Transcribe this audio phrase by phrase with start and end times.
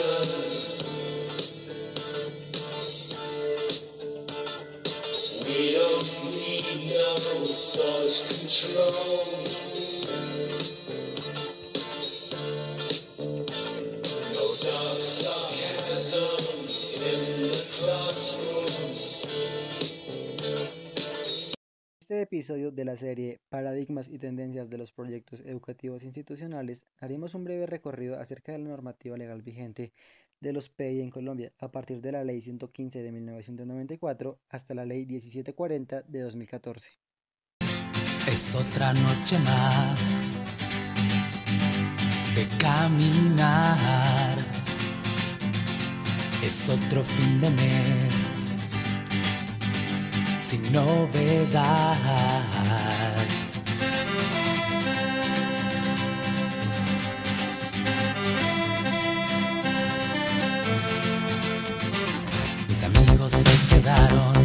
[0.00, 0.61] ocean.
[22.42, 27.66] Episodio de la serie Paradigmas y tendencias de los proyectos educativos institucionales haremos un breve
[27.66, 29.92] recorrido acerca de la normativa legal vigente
[30.40, 34.84] de los PEI en Colombia a partir de la Ley 115 de 1994 hasta la
[34.84, 36.90] Ley 1740 de 2014.
[38.26, 40.26] Es otra noche más
[42.34, 44.38] de caminar.
[46.42, 48.31] Es otro fin de mes
[50.52, 51.96] sin novedad.
[62.68, 64.41] Mis amigos se quedaron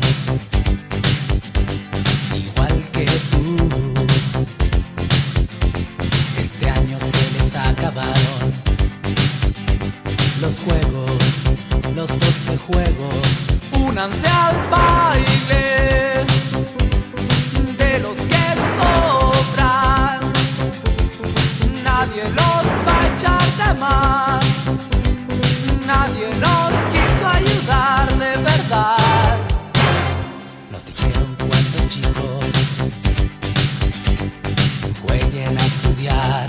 [35.98, 36.48] estudiar.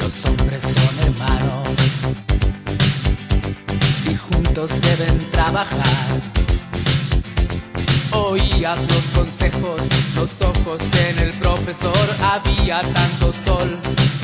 [0.00, 1.68] Los hombres son hermanos
[4.10, 5.78] y juntos deben trabajar.
[8.12, 9.82] Oías los consejos,
[10.16, 13.78] los ojos en el profesor, había tanto sol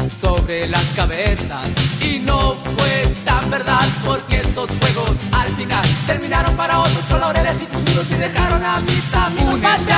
[0.08, 1.68] sobre las cabezas
[2.00, 7.62] y no fue tan verdad porque esos juegos al final terminaron para otros con laureles
[7.62, 9.94] y futuros y dejaron a mis amigos baile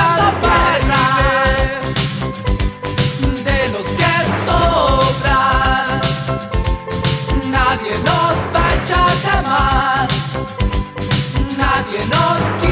[3.71, 4.13] los que
[4.45, 6.01] sobran.
[7.49, 10.07] Nadie nos va a echar jamás.
[11.57, 12.66] Nadie nos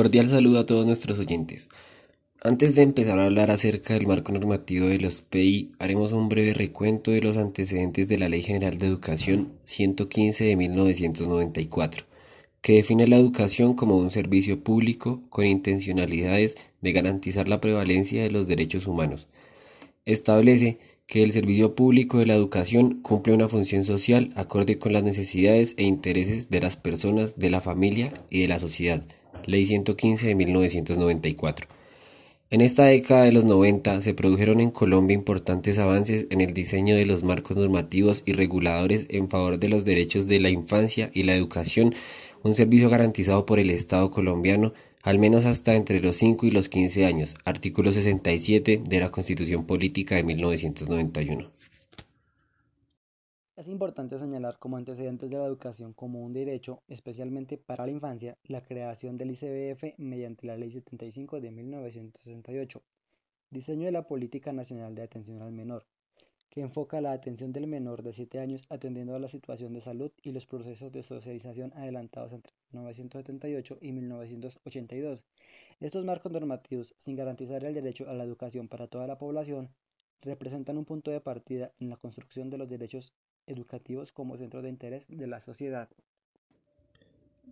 [0.00, 1.68] Cordial saludo a todos nuestros oyentes.
[2.40, 6.54] Antes de empezar a hablar acerca del marco normativo de los PI, haremos un breve
[6.54, 12.06] recuento de los antecedentes de la Ley General de Educación 115 de 1994,
[12.62, 18.30] que define la educación como un servicio público con intencionalidades de garantizar la prevalencia de
[18.30, 19.28] los derechos humanos.
[20.06, 25.02] Establece que el servicio público de la educación cumple una función social acorde con las
[25.02, 29.04] necesidades e intereses de las personas, de la familia y de la sociedad.
[29.46, 31.66] Ley 115 de 1994.
[32.52, 36.96] En esta década de los 90 se produjeron en Colombia importantes avances en el diseño
[36.96, 41.22] de los marcos normativos y reguladores en favor de los derechos de la infancia y
[41.22, 41.94] la educación,
[42.42, 46.68] un servicio garantizado por el Estado colombiano al menos hasta entre los 5 y los
[46.68, 51.59] 15 años, artículo 67 de la Constitución Política de 1991.
[53.60, 58.38] Es importante señalar como antecedentes de la educación como un derecho, especialmente para la infancia,
[58.44, 62.82] la creación del ICBF mediante la Ley 75 de 1968,
[63.50, 65.84] diseño de la Política Nacional de Atención al Menor,
[66.48, 70.10] que enfoca la atención del menor de 7 años atendiendo a la situación de salud
[70.22, 75.22] y los procesos de socialización adelantados entre 1978 y 1982.
[75.80, 79.68] Estos marcos normativos, sin garantizar el derecho a la educación para toda la población,
[80.22, 83.12] representan un punto de partida en la construcción de los derechos
[83.46, 85.88] educativos como centro de interés de la sociedad.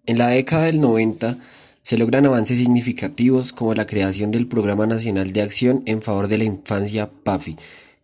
[0.07, 1.39] En la década del 90
[1.83, 6.39] se logran avances significativos como la creación del Programa Nacional de Acción en favor de
[6.39, 7.57] la Infancia PAFI,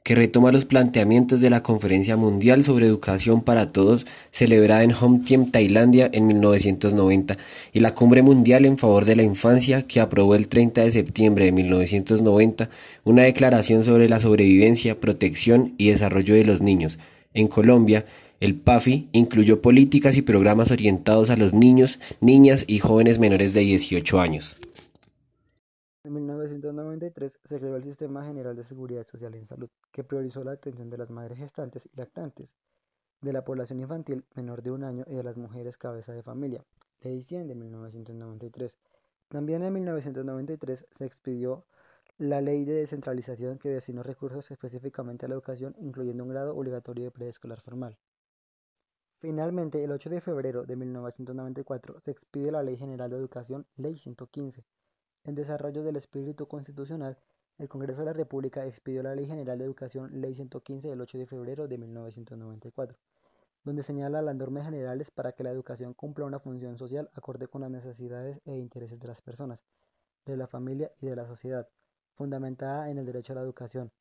[0.03, 5.51] que retoma los planteamientos de la Conferencia Mundial sobre Educación para Todos celebrada en Homtiem,
[5.51, 7.39] Tailandia en 1990
[7.73, 11.47] y la Cumbre Mundial en favor de la Infancia que aprobó el 30 de septiembre
[11.47, 12.69] de 1990
[13.05, 16.99] una declaración sobre la sobrevivencia, protección y desarrollo de los niños.
[17.35, 18.07] En Colombia,
[18.39, 23.61] el PAFI incluyó políticas y programas orientados a los niños, niñas y jóvenes menores de
[23.61, 24.57] 18 años.
[26.05, 30.53] En 1993 se creó el Sistema General de Seguridad Social en Salud, que priorizó la
[30.53, 32.55] atención de las madres gestantes y lactantes,
[33.21, 36.63] de la población infantil menor de un año y de las mujeres cabeza de familia.
[37.01, 38.79] Ley 100 de 1993,
[39.29, 41.65] También en 1993 se expidió
[42.19, 47.05] la Ley de Descentralización que destinó recursos específicamente a la educación, incluyendo un grado obligatorio
[47.05, 47.99] de preescolar formal.
[49.19, 53.99] Finalmente, el 8 de febrero de 1994 se expide la Ley General de Educación, Ley
[53.99, 54.65] 115.
[55.25, 57.19] En desarrollo del espíritu constitucional,
[57.59, 61.19] el Congreso de la República expidió la Ley General de Educación, Ley 115, del 8
[61.19, 62.97] de febrero de 1994,
[63.65, 67.63] donde señala las normas generales para que la educación cumpla una función social acorde con
[67.63, 69.65] las necesidades e intereses de las personas,
[70.27, 71.69] de la familia y de la sociedad,
[72.15, 73.93] fundamentada en el derecho a la educación,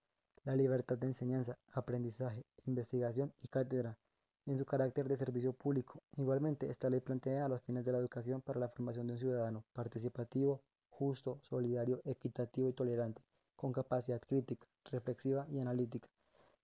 [0.44, 3.98] la libertad de enseñanza, aprendizaje, investigación y cátedra,
[4.45, 6.04] en su carácter de servicio público.
[6.18, 9.63] Igualmente, esta ley plantea los fines de la educación para la formación de un ciudadano
[9.74, 13.24] participativo, justo, solidario, equitativo y tolerante,
[13.56, 16.09] con capacidad crítica, reflexiva y analítica,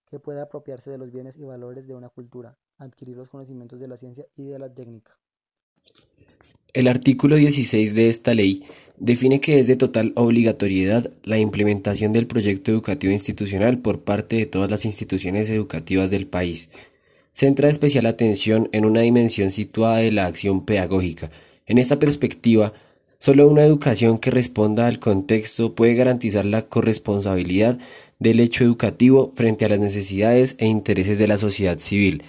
[0.10, 3.88] que pueda apropiarse de los bienes y valores de una cultura, adquirir los conocimientos de
[3.88, 5.18] la ciencia y de la técnica.
[6.74, 8.64] El artículo 16 de esta ley
[9.00, 14.46] define que es de total obligatoriedad la implementación del proyecto educativo institucional por parte de
[14.46, 16.70] todas las instituciones educativas del país.
[17.32, 21.32] Centra especial atención en una dimensión situada de la acción pedagógica.
[21.66, 22.74] En esta perspectiva,
[23.22, 27.78] Solo una educación que responda al contexto puede garantizar la corresponsabilidad
[28.18, 32.24] del hecho educativo frente a las necesidades e intereses de la sociedad civil.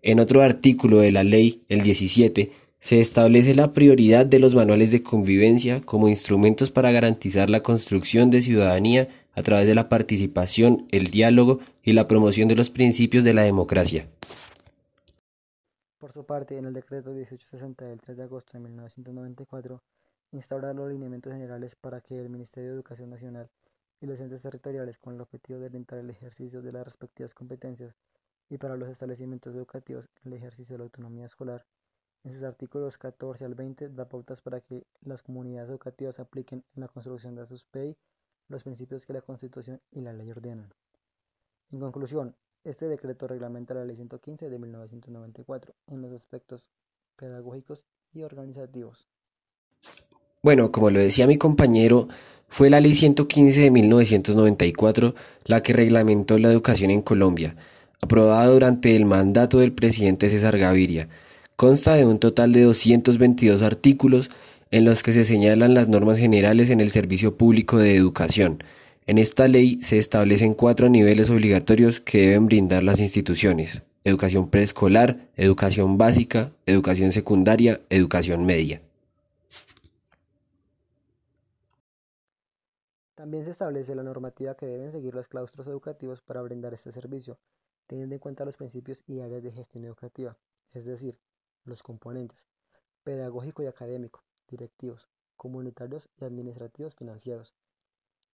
[0.00, 4.90] En otro artículo de la ley, el 17, se establece la prioridad de los manuales
[4.90, 10.86] de convivencia como instrumentos para garantizar la construcción de ciudadanía a través de la participación,
[10.90, 14.08] el diálogo y la promoción de los principios de la democracia.
[15.98, 19.82] Por su parte, en el decreto 1860 del 3 de agosto de 1994,
[20.32, 23.50] instaurar los lineamientos generales para que el Ministerio de Educación Nacional
[24.00, 27.96] y los entes territoriales, con el objetivo de orientar el ejercicio de las respectivas competencias
[28.48, 31.66] y para los establecimientos educativos el ejercicio de la autonomía escolar,
[32.24, 36.80] en sus artículos 14 al 20 da pautas para que las comunidades educativas apliquen en
[36.80, 37.96] la construcción de sus PEI
[38.48, 40.72] los principios que la Constitución y la ley ordenan.
[41.70, 42.34] En conclusión,
[42.64, 46.70] este decreto reglamenta la Ley 115 de 1994 en los aspectos
[47.16, 49.08] pedagógicos y organizativos.
[50.42, 52.08] Bueno, como lo decía mi compañero,
[52.46, 55.14] fue la Ley 115 de 1994
[55.44, 57.56] la que reglamentó la educación en Colombia,
[58.00, 61.08] aprobada durante el mandato del presidente César Gaviria.
[61.60, 64.30] Consta de un total de 222 artículos
[64.70, 68.62] en los que se señalan las normas generales en el servicio público de educación.
[69.08, 73.82] En esta ley se establecen cuatro niveles obligatorios que deben brindar las instituciones.
[74.04, 78.80] Educación preescolar, educación básica, educación secundaria, educación media.
[83.16, 87.36] También se establece la normativa que deben seguir los claustros educativos para brindar este servicio,
[87.88, 90.36] teniendo en cuenta los principios y áreas de gestión educativa,
[90.72, 91.18] es decir,
[91.68, 92.46] los componentes
[93.04, 97.54] pedagógico y académico, directivos, comunitarios y administrativos financieros.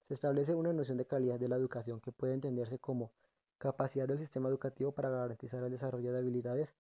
[0.09, 3.13] Se establece una noción de calidad de la educación que puede entenderse como
[3.59, 6.75] capacidad del sistema educativo para garantizar el desarrollo de habilidades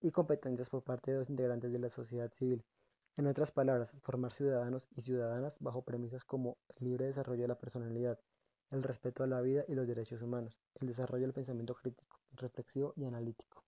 [0.00, 2.64] y competencias por parte de los integrantes de la sociedad civil
[3.16, 7.58] en otras palabras, formar ciudadanos y ciudadanas bajo premisas como el libre desarrollo de la
[7.58, 8.18] personalidad,
[8.70, 12.92] el respeto a la vida y los derechos humanos, el desarrollo del pensamiento crítico, reflexivo
[12.96, 13.62] y analítico.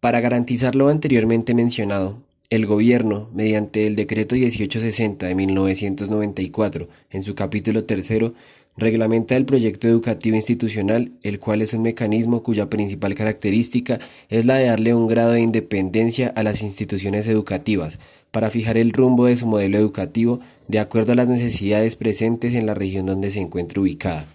[0.00, 7.34] Para garantizar lo anteriormente mencionado, el Gobierno, mediante el Decreto 1860 de 1994, en su
[7.34, 8.32] capítulo tercero,
[8.76, 14.54] reglamenta el proyecto educativo institucional, el cual es un mecanismo cuya principal característica es la
[14.54, 17.98] de darle un grado de independencia a las instituciones educativas,
[18.30, 20.38] para fijar el rumbo de su modelo educativo
[20.68, 24.28] de acuerdo a las necesidades presentes en la región donde se encuentra ubicada.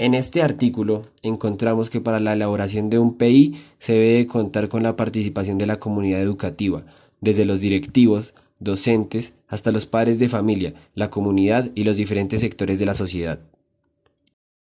[0.00, 4.82] En este artículo encontramos que para la elaboración de un PI se debe contar con
[4.82, 6.86] la participación de la comunidad educativa,
[7.20, 12.78] desde los directivos, docentes, hasta los padres de familia, la comunidad y los diferentes sectores
[12.78, 13.40] de la sociedad.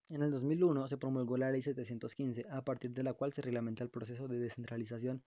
[0.09, 3.83] En el 2001 se promulgó la Ley 715, a partir de la cual se reglamenta
[3.83, 5.21] el proceso de descentralización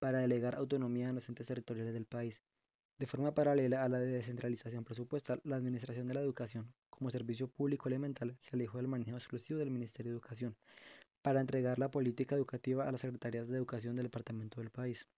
[0.00, 2.42] para delegar autonomía en los entes territoriales del país.
[3.00, 7.48] De forma paralela a la de descentralización presupuestal, la Administración de la Educación, como servicio
[7.48, 10.54] público elemental, se alejó del manejo exclusivo del Ministerio de Educación,
[11.22, 15.08] para entregar la política educativa a las secretarías de educación del departamento del país.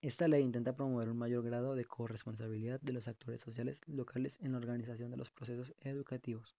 [0.00, 4.52] Esta ley intenta promover un mayor grado de corresponsabilidad de los actores sociales locales en
[4.52, 6.54] la organización de los procesos educativos.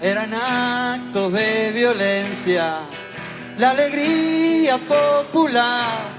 [0.00, 2.82] eran actos de violencia,
[3.58, 6.15] la alegría popular.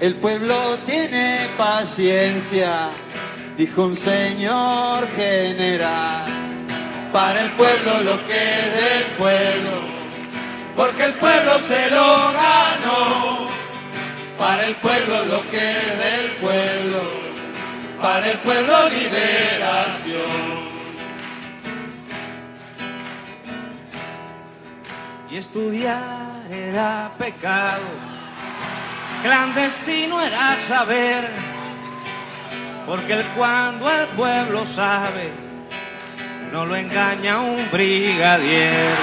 [0.00, 2.90] El pueblo tiene paciencia,
[3.58, 6.24] dijo un señor general.
[7.12, 9.82] Para el pueblo lo que es del pueblo,
[10.74, 13.50] porque el pueblo se lo ganó.
[14.38, 17.02] para el pueblo lo que del pueblo,
[18.00, 20.70] para el pueblo liberación.
[25.30, 28.19] y estudiar era pecado.
[29.22, 31.28] Clandestino era saber,
[32.86, 35.30] porque el cuando el pueblo sabe,
[36.50, 38.94] no lo engaña un brigadier.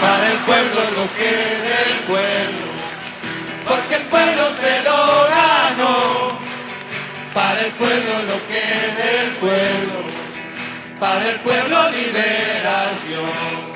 [0.00, 1.30] Para el pueblo lo que
[1.66, 2.66] del pueblo,
[3.66, 6.38] porque el pueblo se lo ganó.
[7.32, 8.64] Para el pueblo lo que
[9.02, 10.04] del pueblo,
[11.00, 13.75] para el pueblo liberación.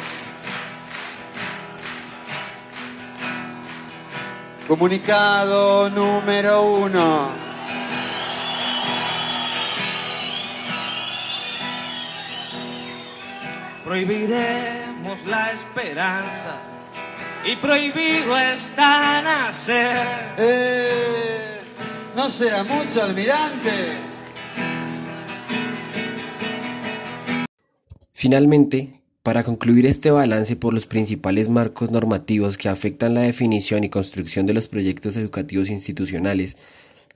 [4.71, 7.29] Comunicado número uno.
[13.83, 16.55] Prohibiremos la esperanza
[17.45, 20.07] y prohibido está nacer.
[20.39, 21.63] Eh,
[22.15, 23.99] no será mucho, almirante.
[28.13, 33.91] Finalmente, para concluir este balance por los principales marcos normativos que afectan la definición y
[33.91, 36.57] construcción de los proyectos educativos institucionales,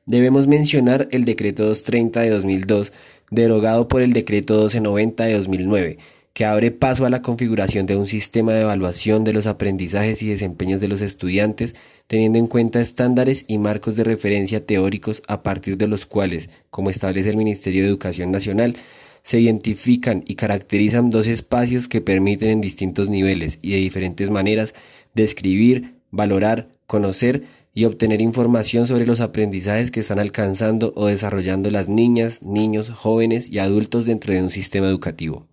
[0.05, 2.93] debemos mencionar el Decreto 230 de 2002,
[3.31, 5.99] derogado por el Decreto 1290 de 2009,
[6.35, 10.29] que abre paso a la configuración de un sistema de evaluación de los aprendizajes y
[10.29, 11.75] desempeños de los estudiantes,
[12.07, 16.91] teniendo en cuenta estándares y marcos de referencia teóricos a partir de los cuales, como
[16.91, 18.77] establece el Ministerio de Educación Nacional,
[19.25, 24.75] se identifican y caracterizan dos espacios que permiten en distintos niveles y de diferentes maneras
[25.15, 31.89] describir, valorar, conocer y obtener información sobre los aprendizajes que están alcanzando o desarrollando las
[31.89, 35.49] niñas, niños, jóvenes y adultos dentro de un sistema educativo.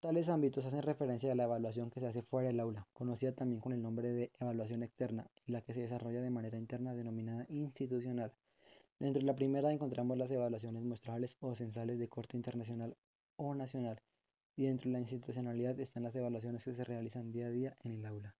[0.00, 3.60] Tales ámbitos hacen referencia a la evaluación que se hace fuera del aula, conocida también
[3.60, 7.46] con el nombre de evaluación externa, y la que se desarrolla de manera interna denominada
[7.48, 8.32] institucional.
[9.00, 12.94] Dentro de la primera encontramos las evaluaciones muestrales o censales de corte internacional
[13.36, 13.98] o nacional,
[14.56, 17.92] y dentro de la institucionalidad están las evaluaciones que se realizan día a día en
[17.92, 18.34] el aula.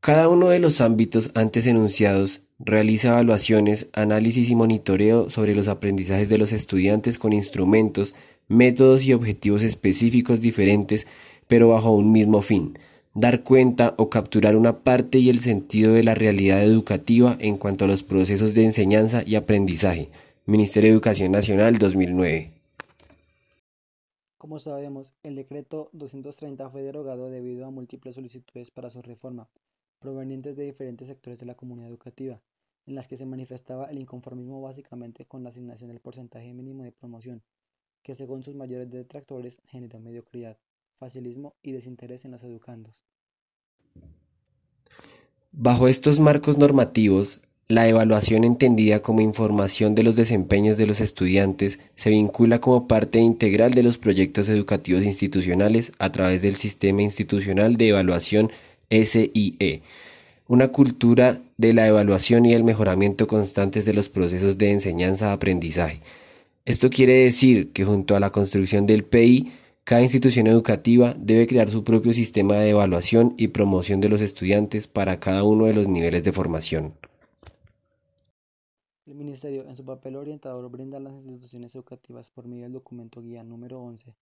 [0.00, 6.30] Cada uno de los ámbitos antes enunciados realiza evaluaciones, análisis y monitoreo sobre los aprendizajes
[6.30, 8.14] de los estudiantes con instrumentos,
[8.48, 11.06] métodos y objetivos específicos diferentes,
[11.48, 12.78] pero bajo un mismo fin,
[13.14, 17.84] dar cuenta o capturar una parte y el sentido de la realidad educativa en cuanto
[17.84, 20.10] a los procesos de enseñanza y aprendizaje.
[20.46, 22.52] Ministerio de Educación Nacional 2009.
[24.38, 29.48] Como sabemos, el decreto 230 fue derogado debido a múltiples solicitudes para su reforma,
[30.00, 32.40] provenientes de diferentes sectores de la comunidad educativa,
[32.86, 36.90] en las que se manifestaba el inconformismo básicamente con la asignación del porcentaje mínimo de
[36.90, 37.42] promoción,
[38.02, 40.58] que según sus mayores detractores generó mediocridad,
[41.02, 43.02] facilismo y desinterés en los educandos.
[45.52, 51.80] Bajo estos marcos normativos, la evaluación entendida como información de los desempeños de los estudiantes
[51.96, 57.76] se vincula como parte integral de los proyectos educativos institucionales a través del Sistema Institucional
[57.76, 58.52] de Evaluación
[58.88, 59.82] SIE,
[60.46, 65.98] una cultura de la evaluación y el mejoramiento constantes de los procesos de enseñanza-aprendizaje.
[66.64, 69.50] Esto quiere decir que junto a la construcción del PI,
[69.84, 74.86] cada institución educativa debe crear su propio sistema de evaluación y promoción de los estudiantes
[74.86, 76.94] para cada uno de los niveles de formación.
[79.06, 83.20] El Ministerio, en su papel orientador, brinda a las instituciones educativas por medio del documento
[83.20, 84.14] guía número 11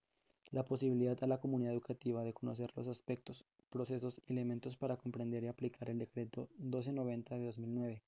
[0.50, 5.44] la posibilidad a la comunidad educativa de conocer los aspectos, procesos y elementos para comprender
[5.44, 8.02] y aplicar el decreto 1290 de 2009,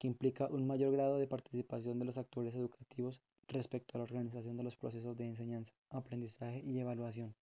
[0.00, 4.56] que implica un mayor grado de participación de los actores educativos respecto a la organización
[4.56, 7.34] de los procesos de enseñanza, aprendizaje y evaluación.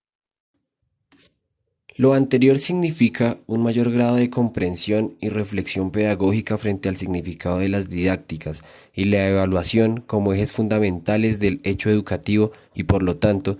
[1.94, 7.68] Lo anterior significa un mayor grado de comprensión y reflexión pedagógica frente al significado de
[7.68, 8.62] las didácticas
[8.92, 13.56] y la evaluación como ejes fundamentales del hecho educativo y por lo tanto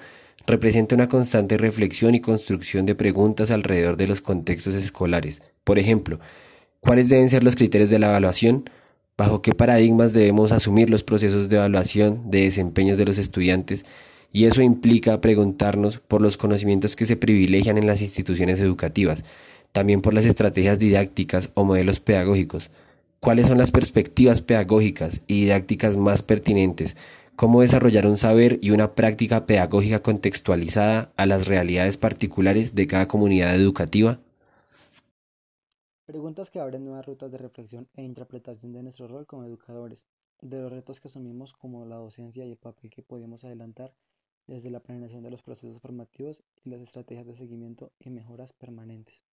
[0.47, 5.43] representa una constante reflexión y construcción de preguntas alrededor de los contextos escolares.
[5.65, 6.21] Por ejemplo,
[6.81, 8.71] ¿cuáles deben ser los criterios de la evaluación?
[9.19, 13.85] ¿Bajo qué paradigmas debemos asumir los procesos de evaluación de desempeños de los estudiantes?
[14.31, 19.25] Y eso implica preguntarnos por los conocimientos que se privilegian en las instituciones educativas,
[19.73, 22.71] también por las estrategias didácticas o modelos pedagógicos.
[23.19, 26.95] ¿Cuáles son las perspectivas pedagógicas y didácticas más pertinentes
[27.35, 33.09] cómo desarrollar un saber y una práctica pedagógica contextualizada a las realidades particulares de cada
[33.09, 34.21] comunidad educativa?
[36.09, 40.07] Preguntas que abren nuevas rutas de reflexión e interpretación de nuestro rol como educadores,
[40.41, 43.93] de los retos que asumimos como la docencia y el papel que podemos adelantar
[44.47, 49.28] desde la planeación de los procesos formativos y las estrategias de seguimiento y mejoras permanentes.